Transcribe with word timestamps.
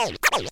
oh, 0.00 0.10
oh. 0.32 0.49